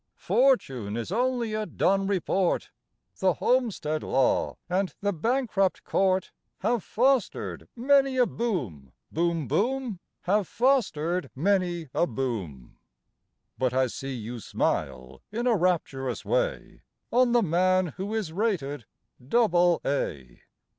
[0.15, 2.71] Fortune is only a Dun report;
[3.19, 6.31] The Homestead Law and the Bankrupt Court
[6.61, 9.99] Have fostered many a boom, Boom, boom!
[10.21, 12.79] Have fostered many a boom.
[13.59, 16.81] (But I see you smile in a rapturous way
[17.11, 18.85] On the man who is rated
[19.23, 20.41] double A.)